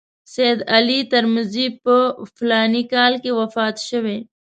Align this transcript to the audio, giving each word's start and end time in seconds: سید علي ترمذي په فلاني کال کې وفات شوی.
سید 0.33 0.59
علي 0.75 0.99
ترمذي 1.11 1.67
په 1.83 1.95
فلاني 2.35 2.83
کال 2.93 3.13
کې 3.23 3.31
وفات 3.41 3.75
شوی. 3.89 4.17